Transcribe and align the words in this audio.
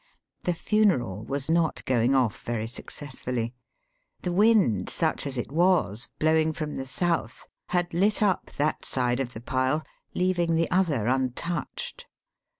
The 0.45 0.55
funeral 0.55 1.23
was 1.25 1.47
not 1.47 1.85
going 1.85 2.15
off 2.15 2.41
very 2.41 2.65
successfully* 2.65 3.53
The 4.23 4.31
wind, 4.31 4.89
such 4.89 5.27
as 5.27 5.37
it 5.37 5.51
was, 5.51 6.09
blowing 6.17 6.53
from 6.53 6.75
the 6.77 6.87
south, 6.87 7.45
had 7.67 7.93
Ut 7.95 8.23
up 8.23 8.49
that 8.57 8.83
side 8.83 9.19
of 9.19 9.33
the 9.33 9.41
pile, 9.41 9.83
leaving 10.15 10.55
the 10.55 10.71
other 10.71 11.05
untouched. 11.05 12.07